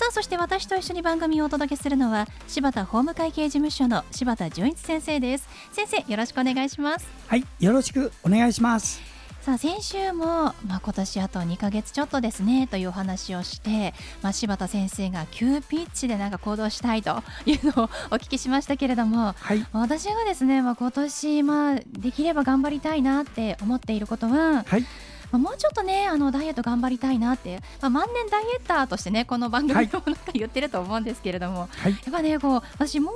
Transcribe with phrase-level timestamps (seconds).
[0.00, 5.46] さあそして私と一緒に番組をお届けするのは柴田法務会計事務所の柴田純一先生です。
[5.72, 7.06] 先生よろしくお願いします。
[7.26, 9.02] はいよろしくお願いします。
[9.42, 13.92] さあ先週も、まあ、今年あと2ヶ月ちょっとですねというお話をして、
[14.22, 24.84] まあ、柴田先生が急ピッチでなんか行動したいというのをお聞きしましたけれども、はい、私がですね、まあ、今年、まあ、できれば頑張りたいなって思っていることは、はい
[25.30, 33.14] まあ、もうちょっとねあのダイエット頑張りたいなって、まあ、万年ダイエッターとしてねこの番組もなんか言ってると思うんですけれども、はい、やっぱねこう私もう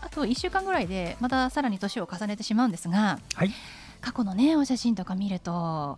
[0.00, 3.18] あと1週間ぐらいでまたさらに年を重ねてしまうんですが。
[3.34, 3.50] はい
[4.02, 5.96] 過去のねお写真とか見ると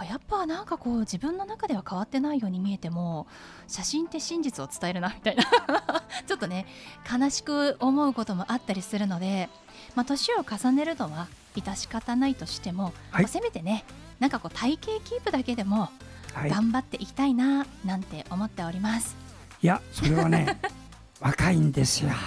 [0.00, 3.26] あやっぱなんかこう自分の中では変わってないように見えても
[3.68, 5.44] 写真って真実を伝えるなみたいな。
[6.26, 6.66] ちょっとね
[7.10, 9.48] 悲しく思うこともあったりするので、
[9.94, 13.84] まあ、年を重ねるのは致し方ないとしても、はい、まあ、せめてね
[14.18, 15.90] なんかこう体型キープだけでも
[16.34, 19.16] 頑張っていきたいななんて思っております。
[19.62, 20.58] いやそれはね
[21.20, 22.10] 若いんですよ。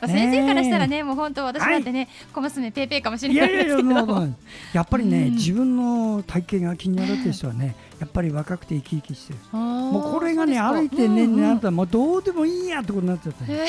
[0.00, 4.26] まあ、先生からしたらね、もう本当私だってね、はい、小娘ペーペーかもしれないですけど。
[4.26, 4.34] い
[4.72, 9.38] やっぱりね、うん、自分の体型が気になるっていう人はね、 やっぱり若くて生き生きしてる。
[9.58, 13.66] もうこれがね歩いてね、うんうん、なったらもうどうでもいいやってことになっちゃった、ね。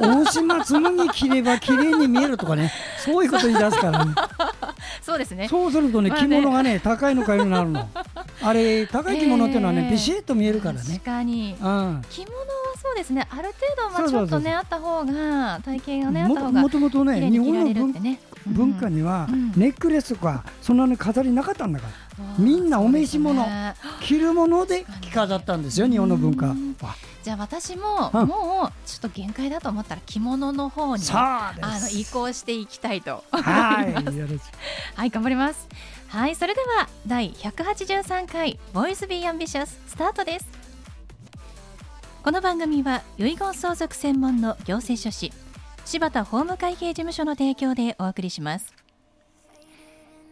[0.00, 4.14] 大島紬着れば綺麗に見えるとかね、そういうこと言い出すからね。
[5.02, 5.48] そうですね。
[5.48, 7.88] そうするとね、着物がね、高いの買いになるの。
[8.42, 10.80] あれ高い着物っていうのはね、ビシッと見えるからね。
[10.80, 11.56] 確かに。
[11.60, 13.26] うん、着物はそうですね。
[13.30, 22.08] ある程度まあちょっとねあった方が体型がねあった方がもともとね日本の文,、文化にはネックレスとかそんなに飾りなかったんだから。
[22.36, 23.46] みんなお召し物、
[24.00, 26.54] 着るもので着飾ったんですよ日本の文化は。
[27.22, 34.52] じゃあ私も、もうちょっと限界だと思ったら着物の方にあの移行していきたいと思います。
[34.94, 35.68] はい、頑張ります。
[36.08, 40.67] はい、それでは第183回 Voice Be Ambitious スタートです。
[42.24, 45.32] この番組は遺言相続専門の行政書士
[45.84, 48.74] 柴田法務会計事務所の提供でお送りします。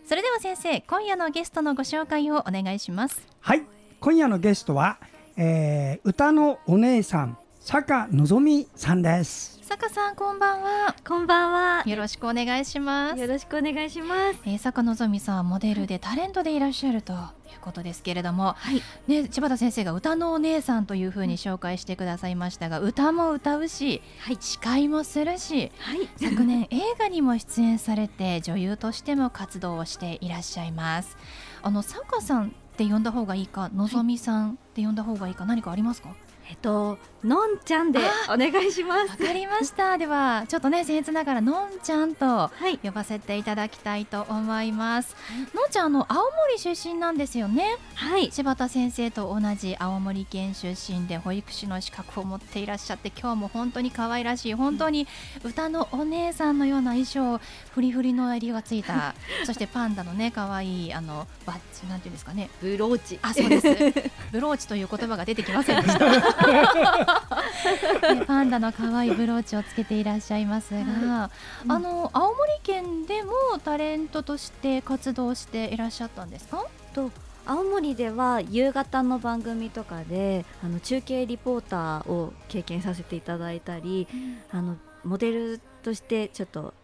[0.04, 3.26] それでは先生、今夜のゲストのご紹介をお願いします。
[3.41, 3.62] はい、
[4.00, 4.98] 今夜のゲストは、
[5.36, 9.60] えー、歌のお姉さん坂のぞみさんです。
[9.62, 10.94] 坂さんこんばんは。
[11.06, 11.82] こんばんは。
[11.86, 13.19] よろしくお願いします。
[13.19, 17.14] よろしくお願いします、えー、坂のぞみさんはモデルでタレントでいらっしゃると
[17.56, 31.17] いうことですけれども、はい、ね千葉田先生が歌のお姉さんというふうに紹介してくださいましたが、歌も歌うし、はい、司会もするし、はい、 昨年映画にも出演されて女優としても活動をしていらっしゃいます。
[31.62, 36.11] あの坂さんって呼んだ方がいいかのぞみさんって呼んだ方がいいか何かありますか？
[36.48, 37.98] えっと、のんちゃんで
[38.28, 39.10] お願いします。
[39.10, 39.98] わかりました。
[39.98, 42.52] では、ちょっとね、僭越ながら、のんちゃんと
[42.84, 45.16] 呼ばせていただきたいと思います。
[45.28, 47.76] はい、のんちゃん、あの、青森出身なんですよね。
[47.96, 48.30] はい。
[48.30, 55.08] 柴田先生と同じ青森県出身で、保育士の資格を持っていらっしゃって、今日も本当に可愛らしい、本当に
[55.42, 57.40] 歌のお姉さんのような衣装、
[57.72, 62.50] フリフリの襟がついた、 そしてパンダのね、可愛いあのバッジ、なんていうんですかね。
[62.60, 63.18] ブローチ。
[63.20, 64.10] あ、そうです。
[64.30, 66.35] ブローチという言葉が出てきませんでした。
[68.26, 71.30] パンダの可愛いブローチをつけていらっしゃいますが、
[71.64, 73.32] うん、あの青森県でも
[73.64, 76.64] タレントとして活動していらっしゃったんですか？
[76.94, 77.10] と
[77.46, 86.75] 青森では夕方の番組とかであの中継リポーターを経験させていただいたり、うん、あのモデルとしてちょっと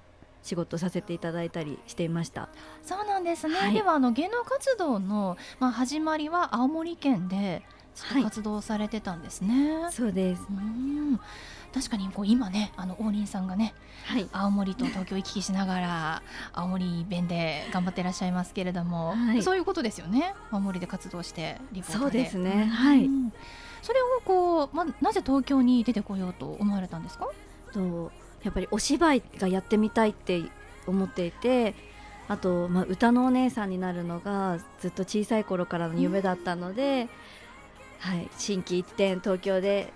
[0.45, 2.49] 仕事させていただいたりしていました。
[2.85, 7.63] そうなんですね、はい、ではあの芸能活動の、まあ、始まりは青森県で
[8.23, 9.77] 活動されてたんですね。
[9.83, 10.43] はい、そうです。
[10.51, 11.21] うん。
[11.73, 13.73] 確かにこう今ねあの王林さんがね、
[14.05, 16.23] はい、青森と東京行き来しながら
[16.53, 20.35] 青森弁で頑張っていらっしゃいますけれども、はい、そういうことですよね。
[20.51, 22.67] 青森で活動してリポートそうですね。
[22.67, 23.09] はい、
[23.81, 27.27] それをこう、まあ、なぜ東京に出てこようと思われたんですか？
[27.73, 28.13] と
[28.43, 30.43] やっぱりお芝居がやってみたいって
[30.87, 31.75] 思っていて
[32.29, 37.09] あと、まあ、歌のお姉さんになるのがずっと小さい頃からの夢だったので、
[38.03, 39.93] はい、心機一転東京で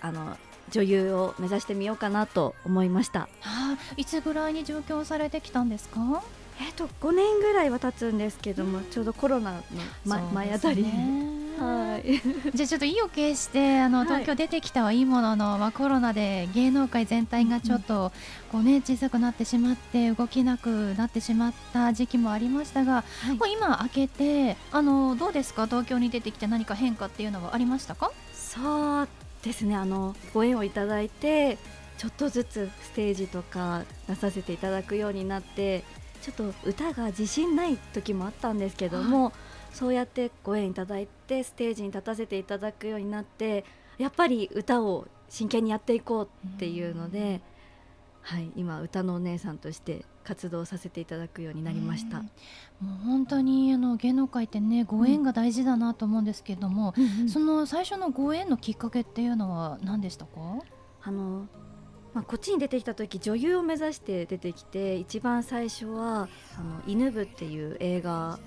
[0.00, 0.36] あの
[0.70, 3.20] 女優を目指してみようかなと思いました。
[3.20, 6.22] はあ、いつぐらいに上京されてきたんですか？
[6.60, 9.62] えっ、と5年ぐらいは経つんですけども、うん、ちょうどコロナの、
[10.04, 10.84] ま、前あたり。
[11.60, 12.20] はい。
[12.54, 18.12] じゃあちょっと意を決してあの東京出てきたはいいものの、まあ、コロナで芸能界全体がちょっと
[18.50, 25.66] こう、ね、小さくなってしまって動けなくなってしまった時期もありましたが、はい、もう今開けてあのどうですか？
[25.66, 28.10] 東京に出てきて何か変化っていうのはありましたか？
[28.34, 29.08] そう
[29.42, 29.76] ですね。
[29.76, 31.58] あのご縁をいただいて
[31.98, 35.84] ちょっとずつステージとか出させていただくようになって
[36.20, 39.32] ちょっと歌が自信ない時もあったんですけども、はい、
[39.72, 43.64] そうやってご縁いただいてステージに立たせていただくようになって
[43.98, 47.40] やっぱり歌を真剣にやっていこうっていうので、
[48.22, 52.18] はい、今歌のお姉さんとして活動させていただくようになりました。
[52.18, 52.24] も
[52.82, 60.30] う本当にあの芸能界ってねご縁が大事だなと思うんですけども、うん、その最初のご縁のきっかけっていうのは何でしたか？
[61.02, 61.46] あの
[62.12, 66.28] まあ、こっちに出てきた時女優を目指して出てきて一番最初は
[66.58, 68.40] 「あの犬部」っていう映画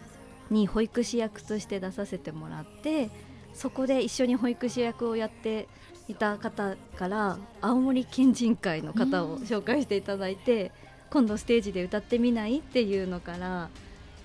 [0.49, 3.09] に保育士役として出させてもらって
[3.53, 5.67] そこで一緒に保育士役をやって
[6.07, 10.71] いた方から青森県人会の方を紹介していただいて、
[11.09, 13.69] 今度ステージで歌ってみないっていうのから、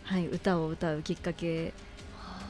[0.05, 1.73] はい、歌を歌うきっかけ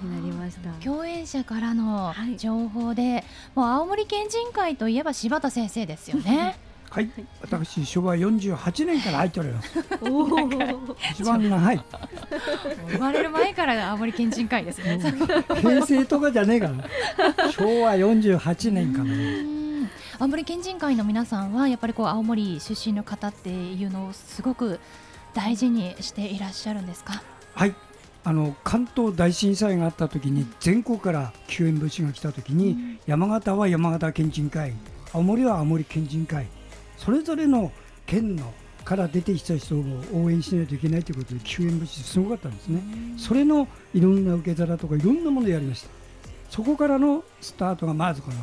[0.02, 0.70] になりました。
[0.82, 3.24] 共演者からの情報で、はい、
[3.54, 6.56] もう青森県人会といえば柴田先生ですよね。
[6.90, 7.10] はい、
[7.42, 9.78] 私昭和48年から入っております。
[11.12, 11.84] 一番長い。
[12.88, 14.98] 生まれる前から青森県人会ですね。
[15.60, 17.52] 平成とかじゃねえから。
[17.52, 19.90] 昭和48年からね。
[20.18, 24.80] 青森県人会の皆さんはやっぱりこう青森出身の方っていうのをすごく
[25.34, 27.22] 大事にしていらっしゃるんですか？
[27.54, 27.74] はい。
[28.24, 34.72] あの関東大震災があった時に全国から救援物資が来た時に、山形は山形県人会
[35.12, 36.46] 青森は青森県人会
[36.98, 37.72] それぞれの
[38.06, 38.52] 県の
[38.84, 39.84] から出てきた人を
[40.14, 42.82] 応援しないといけないということで救援物資すごかったんですね、
[43.16, 45.88] それのいろんな受け皿とかいろんなものをやりました。
[46.50, 48.36] そこからのスタートがまずこの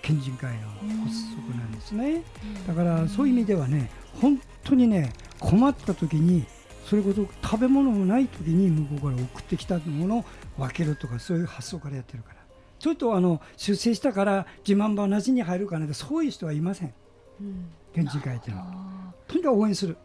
[0.00, 0.68] 県人会の
[1.04, 2.22] 発足なんですね。
[2.66, 3.90] だからそういう意味ではね
[4.20, 6.44] 本当にね困った時に
[6.86, 10.24] それこそ食べ物もない時に向こうから送ってきたものを
[10.58, 12.36] 分けるとかそういう発想からやってるから。
[12.78, 16.92] ちょっとあの出世したから自慢話に入るかなそういう人はいません、
[17.40, 19.96] うん県人会っていうのはとにかく応援する。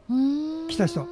[0.70, 1.08] 来た人。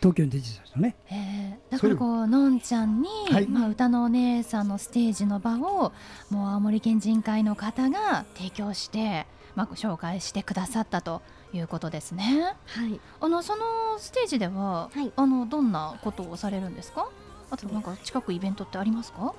[0.00, 5.92] 東京に出てた人ね、えー、だからこうのんちゃんに、はい、まあ、歌のお姉さんのステージの場を
[6.30, 9.26] もう青森県人会の方が提供して、
[9.56, 11.20] まあ、ご紹介してくださったと
[11.52, 12.54] いうことですね。
[12.64, 13.62] はい、あのその
[13.98, 17.10] ステージでは、はい、あのどんなことをされるんですか？
[17.50, 19.34] あとなんか近くイベントってありますか？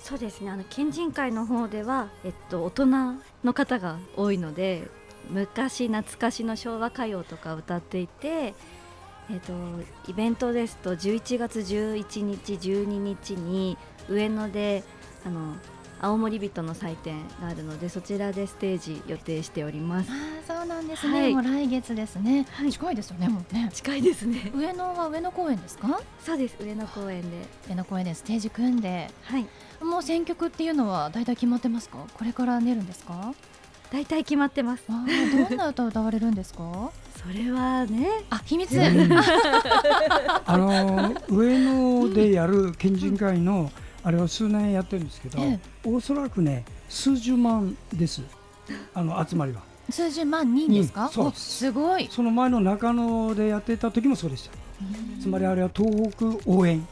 [0.00, 0.50] そうですね。
[0.50, 2.86] あの県人会の方では、えっと、大人
[3.44, 4.88] の方が多いので
[5.30, 8.54] 昔懐かしの昭和歌謡とか歌っていて、
[9.30, 9.52] えーと、
[10.08, 13.76] イベントですと11月11日12日に
[14.08, 14.84] 上野で
[15.24, 15.54] あの
[15.98, 20.10] 青森人の祭典があるのでそちらでステージ予定しております。
[20.12, 20.14] あ
[20.58, 23.70] そうなんですね、はい、もう来月ですね、はい、近いですよねもうね。
[23.72, 24.52] 近いですね。
[24.54, 26.00] 上野は上野公園ですか？
[26.22, 27.46] そうです上野公園で。
[27.68, 29.10] 上野公園でステージ組んで。
[29.22, 29.46] はい。
[29.82, 31.98] もう選曲っていうのは大体決まってますか？
[32.12, 33.34] これから練るんですか？
[33.92, 34.82] 大体決まってます。
[34.88, 35.04] あ
[35.48, 36.90] どんな歌を歌われるんですか？
[37.22, 38.76] それはね、あ秘密。
[40.46, 43.70] あの上野でやる県人会の
[44.02, 48.22] あれは数年やってるんですけど、ええ、おそらくね数十万です。
[48.94, 49.62] あの集まりは。
[49.88, 51.08] 数十万人ですか？
[51.08, 52.08] そうすごい。
[52.10, 54.52] その前の中野でやってた時もそうでした。
[55.22, 56.86] つまりあれは東北応援。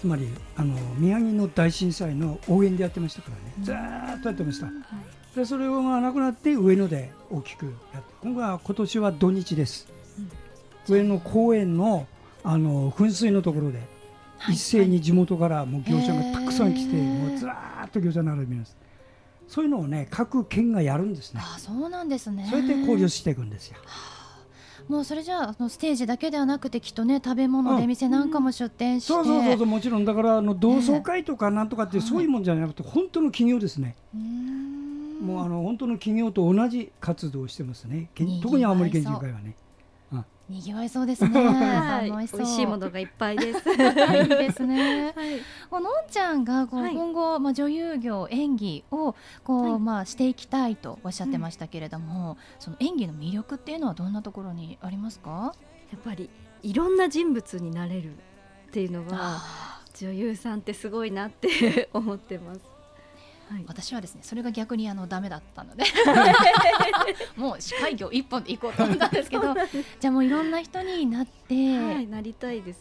[0.00, 4.68] つまりあの宮城の大震災の応援でやってましたからね、ずっとやってました。
[5.38, 9.86] でそれがなくなって上野で大きくやって今回は今年は土日です、
[10.88, 12.06] うん、上野公園の
[12.42, 13.78] あの噴水のところで、
[14.38, 18.76] はい、一斉に地元からもう業者がたくさん来て、もうずらっと業者並びます。
[19.48, 21.40] そういうのをね各県がやるんですね。
[21.44, 22.46] あそうなんですね。
[22.48, 23.76] そうやって交流していくんですよ。
[24.88, 30.04] もうそれじゃあのステージだけではなくてきっとね食べ物出店なんかも出店して、うん、そうそうそうもちろん。
[30.04, 33.96] だからあの同窓会とかなんとかってそういうもんじゃなくて、本当の企業ですね。
[35.20, 38.10] もうあの本当の企業と同じ活動をしてますね。
[38.42, 39.56] 特に青森県人会はね。
[40.48, 41.28] にぎわいそうですね。
[41.44, 43.70] はい、美味しいものがいっぱいです。
[43.70, 45.12] いいですね。
[45.14, 55.54] はい、のんちゃんがこう、今後まあ女優業演技をこう、はい、まあしていきたいとおっしゃってましたけれども、うん、その演技の魅力っていうのはどんなところにありますか？
[55.92, 56.30] やっぱり
[56.62, 58.14] いろんな人物になれる
[58.68, 59.42] っていうのは
[59.98, 62.77] 女優さんってすごいなって 思ってます。
[63.48, 65.84] はい、私はですねそれが逆にあのダメだったので。
[67.36, 69.54] もう司会業一本で行こうと思ったんですけど
[70.00, 72.80] じゃあもういろんな人になって、はい、なりたいです。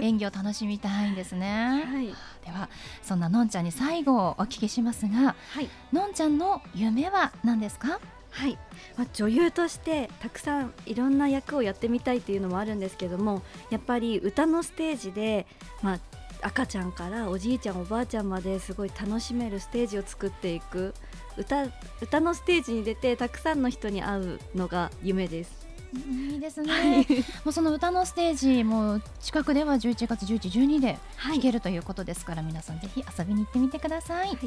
[0.00, 1.84] 演技を楽しみたいんですね。
[1.86, 2.14] はい、で
[2.52, 2.68] は
[3.02, 7.98] そんなのんちゃんに最後お聞きしますが、はい、のんちゃんの夢は何ですか？
[8.30, 8.58] はい、
[8.98, 15.46] まあ、女優としてたくさんいろんな役をやってみたいっていうのもあるんですけどもやっぱり歌のステージで、
[15.80, 15.98] まあ、
[16.42, 20.94] 赤ちゃんからおじいちゃんおばあちゃんまですごい楽しめるステージを作っていく。
[21.36, 21.66] 歌
[22.00, 25.66] 歌のステージに出てたくさんの人に会うのが夢です。
[25.94, 27.06] いいですね、はい、
[27.44, 30.98] もうその歌のステージも近くでは11月11、12で
[31.32, 34.28] 聴けるということですから、はい、皆さんぜひ遊びに行ってみてください。
[34.28, 34.38] はい、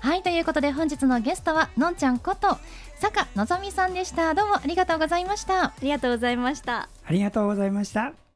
[0.00, 2.58] はい、ということで本日のゲストはのんちゃんこと
[2.96, 4.34] 坂のぞみさんでした。
[4.34, 5.64] どうもありがとうございました。
[5.64, 6.88] ありがとうございました。
[7.04, 8.27] ありがとうございました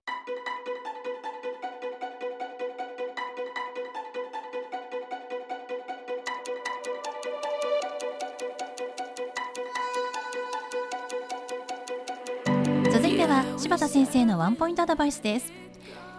[14.43, 15.53] ワンポイントアドバイスです。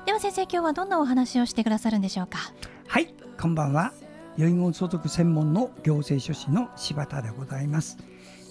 [0.06, 2.53] では先生今日はどんなお話をしてくださるんでしょうか？
[2.88, 3.92] はいこんばんは。
[4.38, 7.98] 遺言相続専門の行政書士の柴田でございます、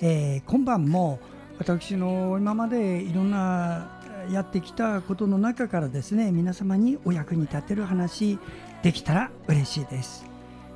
[0.02, 1.20] えー、今晩も
[1.58, 3.88] 私の今までいろんな
[4.30, 8.38] やってきたことの中からですね皆様にお役に立てる話
[8.82, 10.26] できたら嬉しいです、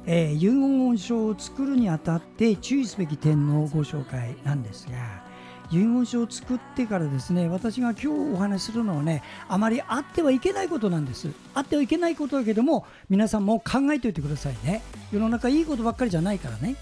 [0.07, 5.26] えー、遺言書を作るにあたって注意すべき点のご紹介なんですが
[5.71, 11.29] 遺言書を作ってからですね私が今日お話しするのはねあまりあってはいけないことなんです。
[11.55, 14.83] あってはいけないことだけども皆さんも考えておいてくださいね。
[15.13, 16.77] 世の中いいことばっかりじゃないからね。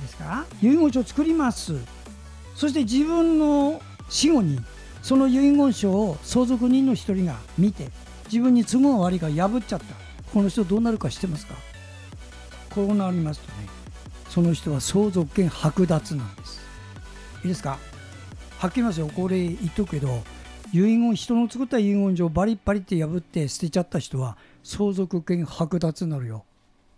[0.00, 0.44] ですか？
[0.62, 1.74] 遺言書を作ります。
[2.54, 4.60] そして自分の死後に
[5.02, 7.90] その遺言書を相続人の一人が見て
[8.26, 9.86] 自分に都合が悪いから破っちゃった。
[10.32, 11.54] この人どうなるか知ってますか？
[12.74, 13.68] こうなりますとね
[14.28, 16.60] その人は相続権剥奪なんです。
[17.42, 17.78] いいですか？
[18.64, 19.10] はっきり言いますよ。
[19.14, 20.22] これ言っとくけど
[20.72, 26.46] 遺言人の作った遺言状バリバリって破って捨てちゃった人は相続権剥奪になるよ。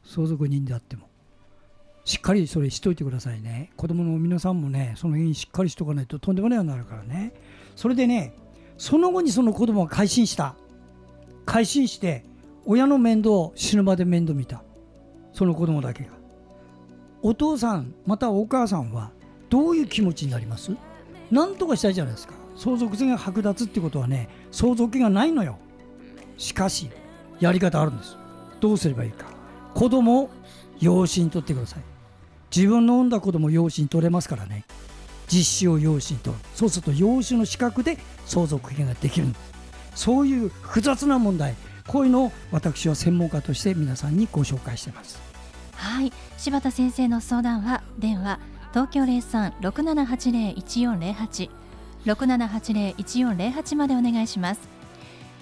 [0.04, 1.08] 相続人であっても。
[2.04, 3.73] しっかりそれしといてくださいね。
[3.76, 7.32] 子供の皆さんもねその辺しっかりしとかないととんでもないようになるからね。
[7.75, 8.32] それでね
[8.78, 10.54] その後にその子供が改心した。
[11.46, 12.25] 改心して
[12.64, 14.62] 親の面倒を死ぬまで面倒見た。
[15.32, 16.11] その子供だけが。
[17.23, 19.11] お父さんまたお母さんは
[19.50, 20.70] どういう気持ちになります？
[21.30, 22.35] なんとかしたいじゃないですか。
[22.56, 25.59] 相続税が剥奪ってことはね相続権がないのよ。
[26.38, 26.90] しかし
[27.40, 28.16] やり方あるんです。
[28.61, 29.26] どうすればいいか。
[29.75, 30.30] 子供を
[30.80, 31.83] 養子に取ってください。
[32.54, 34.64] 自分の産んだ子供を養子に取れますからね。
[35.28, 36.42] 実子を養子に取る。
[36.54, 39.26] そうすると養子の資格で相続権ができる。
[39.26, 39.56] んです
[39.97, 41.54] そういう複雑な問題。
[41.87, 45.21] こういうのを私は専門家として皆さんにご紹介しています。
[45.75, 46.12] はい。
[46.37, 48.38] 柴田先生の相談は電話
[48.76, 51.49] 東京零三六七八零一四零八。
[52.04, 54.61] 六七八零一四零八までお願いします。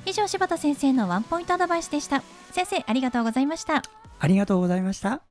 [0.07, 2.23] 以上柴田先生のワンポイントアドバイスでした。
[2.53, 3.83] 先生ありがとうございました。
[4.21, 5.23] ありがとうございました。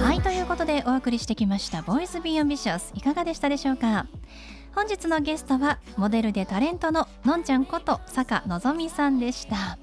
[0.00, 4.06] はいということでお送りしてきました「Voice Be Ambitious いかがでしたでしょうか？
[4.74, 9.78] 本日のゲストはモデルでタレントののんちゃんこと坂のぞみさんでした。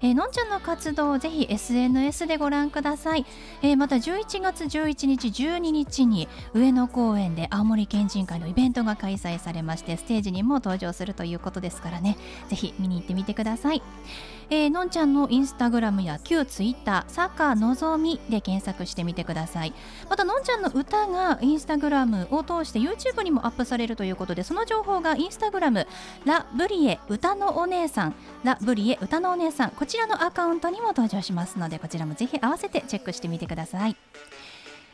[0.00, 3.26] えー、のんちゃんの活動をぜひ SNS でご覧ください、
[3.62, 12.16] えー、また11月11日12日に上野公園で青森県人会のイベントが開催されましてステージにも登場するということですからね。
[12.48, 13.82] ぜひ見に行ってみてください。
[14.50, 19.72] えー、のんちゃんのインスタグラムや旧ツイッターサッカーのぞみで検索してみてください。
[20.10, 25.86] またのんちゃんの歌がインスタグラムを通して YouTube にもアップされるということでその情報がインスタグラム
[26.24, 28.14] ラブリエ歌のお姉さん。
[28.42, 29.70] ラブリエ歌のお姉さん。
[29.84, 33.94] こちらのアカウントにも登場しますのでこちらもぜひ合わせてチェックしてみてください。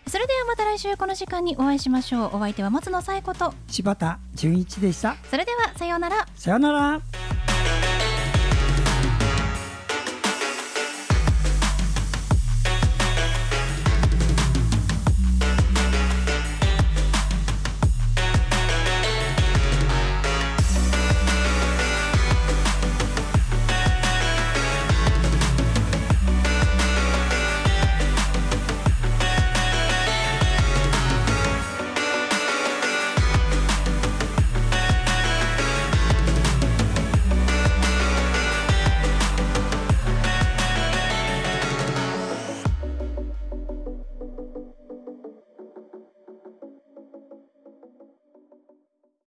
[0.09, 2.39] それではまた来週この時間にお会いしましょう。
[2.39, 5.15] お相手は松野紗友子と柴田純一でした。
[5.31, 6.27] それではさようなら。
[6.35, 7.01] さようなら